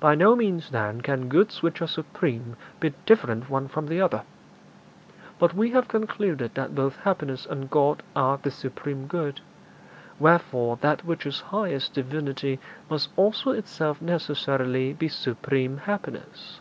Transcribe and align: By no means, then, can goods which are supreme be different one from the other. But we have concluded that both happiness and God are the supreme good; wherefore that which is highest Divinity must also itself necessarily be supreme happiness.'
By 0.00 0.14
no 0.14 0.34
means, 0.34 0.70
then, 0.70 1.02
can 1.02 1.28
goods 1.28 1.60
which 1.62 1.82
are 1.82 1.86
supreme 1.86 2.56
be 2.80 2.94
different 3.04 3.50
one 3.50 3.68
from 3.68 3.88
the 3.88 4.00
other. 4.00 4.22
But 5.38 5.52
we 5.52 5.72
have 5.72 5.88
concluded 5.88 6.54
that 6.54 6.74
both 6.74 6.96
happiness 7.00 7.44
and 7.44 7.68
God 7.68 8.02
are 8.16 8.38
the 8.38 8.50
supreme 8.50 9.06
good; 9.06 9.42
wherefore 10.18 10.76
that 10.78 11.04
which 11.04 11.26
is 11.26 11.42
highest 11.42 11.92
Divinity 11.92 12.60
must 12.88 13.10
also 13.14 13.50
itself 13.50 14.00
necessarily 14.00 14.94
be 14.94 15.08
supreme 15.08 15.76
happiness.' 15.76 16.60